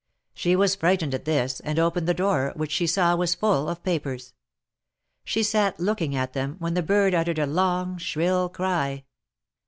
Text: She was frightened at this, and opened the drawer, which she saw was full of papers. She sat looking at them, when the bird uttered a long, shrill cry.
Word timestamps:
She 0.33 0.55
was 0.55 0.73
frightened 0.73 1.13
at 1.13 1.25
this, 1.25 1.59
and 1.59 1.77
opened 1.77 2.07
the 2.07 2.15
drawer, 2.15 2.53
which 2.55 2.71
she 2.71 2.87
saw 2.87 3.15
was 3.15 3.35
full 3.35 3.69
of 3.69 3.83
papers. 3.83 4.33
She 5.23 5.43
sat 5.43 5.79
looking 5.79 6.15
at 6.15 6.33
them, 6.33 6.55
when 6.57 6.73
the 6.73 6.81
bird 6.81 7.13
uttered 7.13 7.37
a 7.37 7.45
long, 7.45 7.99
shrill 7.99 8.49
cry. 8.49 9.03